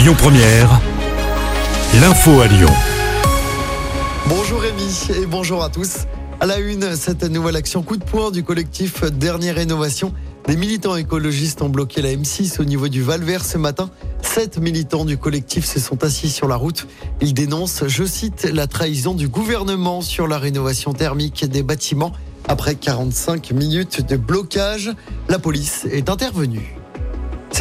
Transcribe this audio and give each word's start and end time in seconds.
Lyon 0.00 0.14
Première, 0.16 0.80
l'info 2.00 2.40
à 2.40 2.46
Lyon. 2.46 2.70
Bonjour 4.30 4.58
Rémi 4.58 5.08
et 5.14 5.26
bonjour 5.26 5.62
à 5.62 5.68
tous. 5.68 6.06
À 6.40 6.46
la 6.46 6.58
une, 6.58 6.96
cette 6.96 7.22
nouvelle 7.24 7.56
action 7.56 7.82
coup 7.82 7.98
de 7.98 8.04
poing 8.04 8.30
du 8.30 8.42
collectif 8.42 9.04
Dernière 9.04 9.56
Rénovation. 9.56 10.14
Des 10.46 10.56
militants 10.56 10.96
écologistes 10.96 11.60
ont 11.60 11.68
bloqué 11.68 12.00
la 12.00 12.14
M6 12.14 12.62
au 12.62 12.64
niveau 12.64 12.88
du 12.88 13.02
Valvert 13.02 13.44
ce 13.44 13.58
matin. 13.58 13.90
Sept 14.22 14.56
militants 14.56 15.04
du 15.04 15.18
collectif 15.18 15.66
se 15.66 15.78
sont 15.78 16.02
assis 16.02 16.30
sur 16.30 16.48
la 16.48 16.56
route. 16.56 16.86
Ils 17.20 17.34
dénoncent, 17.34 17.86
je 17.86 18.04
cite, 18.04 18.48
la 18.50 18.66
trahison 18.66 19.12
du 19.12 19.28
gouvernement 19.28 20.00
sur 20.00 20.26
la 20.26 20.38
rénovation 20.38 20.94
thermique 20.94 21.44
des 21.44 21.62
bâtiments. 21.62 22.12
Après 22.48 22.74
45 22.74 23.50
minutes 23.50 24.00
de 24.00 24.16
blocage, 24.16 24.94
la 25.28 25.38
police 25.38 25.86
est 25.92 26.08
intervenue. 26.08 26.79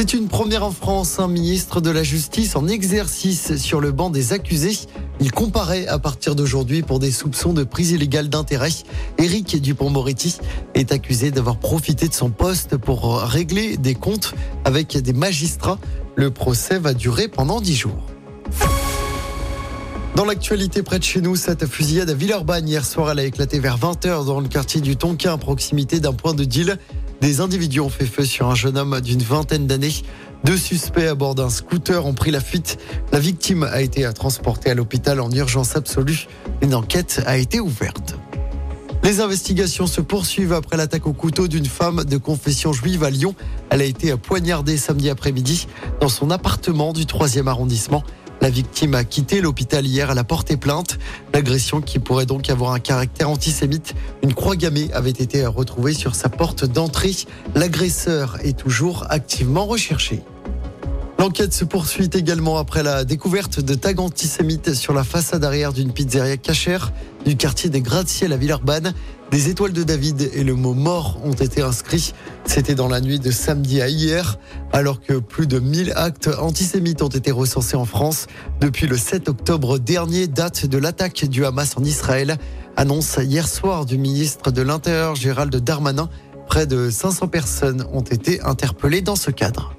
C'est 0.00 0.14
une 0.14 0.28
première 0.28 0.62
en 0.62 0.70
France, 0.70 1.18
un 1.18 1.26
ministre 1.26 1.80
de 1.80 1.90
la 1.90 2.04
Justice 2.04 2.54
en 2.54 2.68
exercice 2.68 3.56
sur 3.56 3.80
le 3.80 3.90
banc 3.90 4.10
des 4.10 4.32
accusés. 4.32 4.78
Il 5.18 5.32
comparaît 5.32 5.88
à 5.88 5.98
partir 5.98 6.36
d'aujourd'hui 6.36 6.82
pour 6.82 7.00
des 7.00 7.10
soupçons 7.10 7.52
de 7.52 7.64
prise 7.64 7.90
illégale 7.90 8.28
d'intérêt. 8.28 8.70
Éric 9.18 9.60
Dupont-Moretti 9.60 10.38
est 10.74 10.92
accusé 10.92 11.32
d'avoir 11.32 11.56
profité 11.56 12.06
de 12.06 12.14
son 12.14 12.30
poste 12.30 12.76
pour 12.76 13.20
régler 13.22 13.76
des 13.76 13.96
comptes 13.96 14.34
avec 14.64 14.96
des 14.96 15.12
magistrats. 15.12 15.80
Le 16.14 16.30
procès 16.30 16.78
va 16.78 16.94
durer 16.94 17.26
pendant 17.26 17.60
dix 17.60 17.74
jours. 17.74 18.06
Dans 20.14 20.24
l'actualité 20.24 20.84
près 20.84 21.00
de 21.00 21.04
chez 21.04 21.20
nous, 21.20 21.34
cette 21.34 21.66
fusillade 21.66 22.10
à 22.10 22.14
Villeurbanne 22.14 22.68
hier 22.68 22.84
soir, 22.84 23.10
elle 23.10 23.18
a 23.18 23.24
éclaté 23.24 23.58
vers 23.58 23.78
20h 23.78 24.26
dans 24.26 24.38
le 24.38 24.48
quartier 24.48 24.80
du 24.80 24.96
Tonkin 24.96 25.32
à 25.32 25.38
proximité 25.38 25.98
d'un 25.98 26.12
point 26.12 26.34
de 26.34 26.44
deal. 26.44 26.78
Des 27.20 27.40
individus 27.40 27.80
ont 27.80 27.88
fait 27.88 28.06
feu 28.06 28.24
sur 28.24 28.48
un 28.48 28.54
jeune 28.54 28.78
homme 28.78 29.00
d'une 29.00 29.22
vingtaine 29.22 29.66
d'années. 29.66 29.94
Deux 30.44 30.56
suspects 30.56 31.06
à 31.06 31.14
bord 31.14 31.34
d'un 31.34 31.50
scooter 31.50 32.06
ont 32.06 32.14
pris 32.14 32.30
la 32.30 32.40
fuite. 32.40 32.78
La 33.12 33.18
victime 33.18 33.64
a 33.64 33.82
été 33.82 34.08
transportée 34.12 34.70
à 34.70 34.74
l'hôpital 34.74 35.20
en 35.20 35.30
urgence 35.30 35.74
absolue. 35.74 36.28
Une 36.62 36.74
enquête 36.74 37.22
a 37.26 37.36
été 37.36 37.58
ouverte. 37.58 38.16
Les 39.02 39.20
investigations 39.20 39.86
se 39.86 40.00
poursuivent 40.00 40.52
après 40.52 40.76
l'attaque 40.76 41.06
au 41.06 41.12
couteau 41.12 41.48
d'une 41.48 41.66
femme 41.66 42.04
de 42.04 42.16
confession 42.18 42.72
juive 42.72 43.04
à 43.04 43.10
Lyon. 43.10 43.34
Elle 43.70 43.80
a 43.80 43.84
été 43.84 44.14
poignardée 44.16 44.76
samedi 44.76 45.08
après-midi 45.08 45.66
dans 46.00 46.08
son 46.08 46.30
appartement 46.30 46.92
du 46.92 47.04
3e 47.04 47.46
arrondissement. 47.46 48.04
La 48.40 48.50
victime 48.50 48.94
a 48.94 49.04
quitté 49.04 49.40
l'hôpital 49.40 49.86
hier. 49.86 50.10
Elle 50.10 50.18
a 50.18 50.24
porté 50.24 50.56
plainte. 50.56 50.98
L'agression 51.34 51.80
qui 51.80 51.98
pourrait 51.98 52.26
donc 52.26 52.50
avoir 52.50 52.72
un 52.72 52.78
caractère 52.78 53.30
antisémite. 53.30 53.94
Une 54.22 54.34
croix 54.34 54.56
gammée 54.56 54.90
avait 54.92 55.10
été 55.10 55.44
retrouvée 55.46 55.94
sur 55.94 56.14
sa 56.14 56.28
porte 56.28 56.64
d'entrée. 56.64 57.14
L'agresseur 57.54 58.38
est 58.42 58.56
toujours 58.56 59.06
activement 59.10 59.66
recherché. 59.66 60.22
L'enquête 61.18 61.52
se 61.52 61.64
poursuit 61.64 62.08
également 62.14 62.58
après 62.58 62.84
la 62.84 63.04
découverte 63.04 63.58
de 63.58 63.74
tags 63.74 63.98
antisémites 63.98 64.74
sur 64.74 64.94
la 64.94 65.02
façade 65.02 65.44
arrière 65.44 65.72
d'une 65.72 65.92
pizzeria 65.92 66.36
cachère 66.36 66.92
du 67.26 67.36
quartier 67.36 67.70
des 67.70 67.80
Gratte-Ciel 67.80 68.32
à 68.32 68.36
Villeurbanne. 68.36 68.94
Des 69.32 69.48
étoiles 69.48 69.72
de 69.72 69.82
David 69.82 70.30
et 70.32 70.44
le 70.44 70.54
mot 70.54 70.74
mort 70.74 71.18
ont 71.24 71.32
été 71.32 71.60
inscrits. 71.60 72.14
C'était 72.44 72.76
dans 72.76 72.86
la 72.86 73.00
nuit 73.00 73.18
de 73.18 73.32
samedi 73.32 73.82
à 73.82 73.88
hier, 73.88 74.38
alors 74.72 75.00
que 75.00 75.14
plus 75.14 75.48
de 75.48 75.58
1000 75.58 75.92
actes 75.96 76.30
antisémites 76.38 77.02
ont 77.02 77.08
été 77.08 77.32
recensés 77.32 77.76
en 77.76 77.84
France 77.84 78.28
depuis 78.60 78.86
le 78.86 78.96
7 78.96 79.28
octobre 79.28 79.78
dernier, 79.78 80.28
date 80.28 80.66
de 80.66 80.78
l'attaque 80.78 81.24
du 81.24 81.44
Hamas 81.44 81.76
en 81.76 81.82
Israël. 81.82 82.38
Annonce 82.76 83.18
hier 83.20 83.48
soir 83.48 83.86
du 83.86 83.98
ministre 83.98 84.52
de 84.52 84.62
l'Intérieur 84.62 85.16
Gérald 85.16 85.54
Darmanin. 85.56 86.08
Près 86.46 86.68
de 86.68 86.90
500 86.90 87.26
personnes 87.26 87.84
ont 87.92 88.02
été 88.02 88.40
interpellées 88.42 89.02
dans 89.02 89.16
ce 89.16 89.32
cadre. 89.32 89.77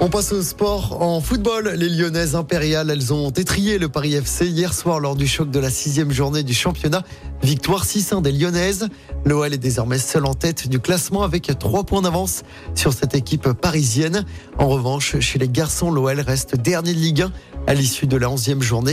On 0.00 0.08
passe 0.08 0.30
au 0.30 0.42
sport. 0.42 1.02
En 1.02 1.20
football, 1.20 1.72
les 1.74 1.88
Lyonnaises 1.88 2.36
impériales, 2.36 2.88
elles 2.88 3.12
ont 3.12 3.30
étrié 3.30 3.78
le 3.78 3.88
Paris 3.88 4.14
FC 4.14 4.46
hier 4.46 4.72
soir 4.72 5.00
lors 5.00 5.16
du 5.16 5.26
choc 5.26 5.50
de 5.50 5.58
la 5.58 5.70
sixième 5.70 6.12
journée 6.12 6.44
du 6.44 6.54
championnat. 6.54 7.02
Victoire 7.42 7.84
6-1 7.84 8.22
des 8.22 8.30
Lyonnaises. 8.30 8.86
L'OL 9.24 9.52
est 9.52 9.58
désormais 9.58 9.98
seul 9.98 10.24
en 10.24 10.34
tête 10.34 10.68
du 10.68 10.78
classement 10.78 11.24
avec 11.24 11.50
trois 11.58 11.82
points 11.82 12.02
d'avance 12.02 12.44
sur 12.76 12.92
cette 12.92 13.16
équipe 13.16 13.50
parisienne. 13.54 14.24
En 14.58 14.68
revanche, 14.68 15.18
chez 15.18 15.40
les 15.40 15.48
garçons, 15.48 15.90
l'OL 15.90 16.20
reste 16.20 16.54
dernier 16.54 16.94
de 16.94 16.98
Ligue 16.98 17.22
1 17.22 17.32
à 17.66 17.74
l'issue 17.74 18.06
de 18.06 18.16
la 18.16 18.30
onzième 18.30 18.62
journée. 18.62 18.92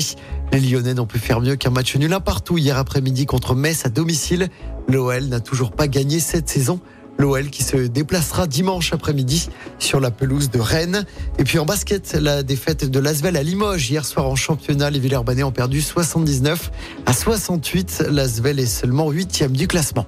Les 0.53 0.59
Lyonnais 0.59 0.95
n'ont 0.95 1.05
pu 1.05 1.19
faire 1.19 1.39
mieux 1.39 1.55
qu'un 1.55 1.69
match 1.69 1.95
nul 1.97 2.13
un 2.13 2.19
partout 2.19 2.57
hier 2.57 2.79
après-midi 2.79 3.27
contre 3.27 3.53
Metz 3.53 3.85
à 3.85 3.89
domicile. 3.89 4.49
L'OL 4.87 5.25
n'a 5.25 5.39
toujours 5.39 5.71
pas 5.71 5.87
gagné 5.87 6.19
cette 6.19 6.49
saison. 6.49 6.79
L'OL 7.17 7.49
qui 7.49 7.63
se 7.63 7.77
déplacera 7.77 8.47
dimanche 8.47 8.93
après-midi 8.93 9.49
sur 9.79 9.99
la 9.99 10.11
pelouse 10.11 10.49
de 10.49 10.59
Rennes. 10.59 11.05
Et 11.39 11.43
puis 11.43 11.59
en 11.59 11.65
basket, 11.65 12.13
la 12.13 12.43
défaite 12.43 12.89
de 12.89 12.99
Lasvel 12.99 13.37
à 13.37 13.43
Limoges 13.43 13.89
hier 13.89 14.05
soir 14.05 14.27
en 14.27 14.35
championnat. 14.35 14.89
Les 14.89 14.99
Villeurbanais 14.99 15.43
ont 15.43 15.51
perdu 15.51 15.81
79 15.81 16.71
à 17.05 17.13
68. 17.13 18.05
Lasvel 18.09 18.59
est 18.59 18.65
seulement 18.65 19.09
huitième 19.11 19.55
du 19.55 19.67
classement. 19.67 20.05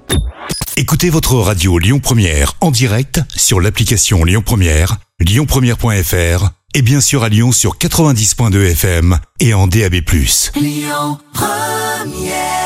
Écoutez 0.75 1.09
votre 1.09 1.35
radio 1.35 1.79
Lyon 1.79 1.99
Première 1.99 2.53
en 2.61 2.69
direct 2.69 3.21
sur 3.35 3.59
l'application 3.59 4.23
Lyon 4.23 4.43
Première, 4.45 4.97
lyonpremière.fr 5.19 6.49
et 6.75 6.81
bien 6.83 7.01
sûr 7.01 7.23
à 7.23 7.29
Lyon 7.29 7.51
sur 7.51 7.77
90.2 7.77 8.71
FM 8.71 9.17
et 9.39 9.55
en 9.55 9.65
DAB+. 9.65 9.95
Lyon 10.55 11.17
Première 11.33 12.56